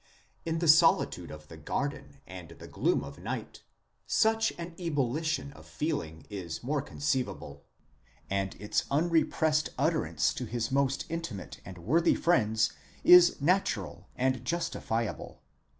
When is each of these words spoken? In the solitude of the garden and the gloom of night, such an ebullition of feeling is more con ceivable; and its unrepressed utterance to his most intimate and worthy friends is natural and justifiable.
In 0.47 0.57
the 0.57 0.67
solitude 0.67 1.29
of 1.29 1.47
the 1.47 1.57
garden 1.57 2.21
and 2.25 2.49
the 2.49 2.67
gloom 2.67 3.03
of 3.03 3.19
night, 3.19 3.61
such 4.07 4.51
an 4.57 4.73
ebullition 4.79 5.53
of 5.53 5.67
feeling 5.67 6.25
is 6.27 6.63
more 6.63 6.81
con 6.81 6.97
ceivable; 6.97 7.59
and 8.27 8.55
its 8.55 8.85
unrepressed 8.89 9.69
utterance 9.77 10.33
to 10.33 10.45
his 10.45 10.71
most 10.71 11.05
intimate 11.07 11.61
and 11.63 11.77
worthy 11.77 12.15
friends 12.15 12.73
is 13.03 13.39
natural 13.39 14.07
and 14.15 14.43
justifiable. 14.43 15.43